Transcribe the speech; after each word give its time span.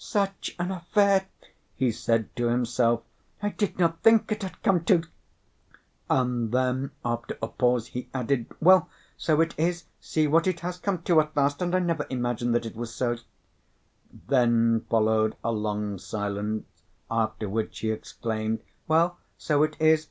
"Such 0.03 0.55
an 0.57 0.71
affair!" 0.71 1.27
he 1.75 1.91
said 1.91 2.35
to 2.35 2.47
himself: 2.47 3.03
"I 3.39 3.49
did 3.49 3.77
not 3.77 4.01
think 4.01 4.31
it 4.31 4.41
had 4.41 4.63
come 4.63 4.83
to" 4.85 5.03
and 6.09 6.51
then 6.51 6.89
after 7.05 7.37
a 7.39 7.47
pause, 7.47 7.85
he 7.89 8.09
added, 8.11 8.47
"Well, 8.59 8.89
so 9.15 9.41
it 9.41 9.53
is! 9.59 9.83
see 9.99 10.25
what 10.25 10.47
it 10.47 10.61
has 10.61 10.79
come 10.79 11.03
to 11.03 11.21
at 11.21 11.37
last! 11.37 11.61
and 11.61 11.75
I 11.75 11.79
never 11.79 12.07
imagined 12.09 12.55
that 12.55 12.65
it 12.65 12.75
was 12.75 12.91
so!" 12.91 13.17
Then 14.27 14.87
followed 14.89 15.35
a 15.43 15.51
long 15.51 15.99
silence, 15.99 16.65
after 17.11 17.47
which 17.47 17.77
he 17.81 17.91
exclaimed, 17.91 18.63
"Well, 18.87 19.19
so 19.37 19.61
it 19.61 19.77
is! 19.79 19.99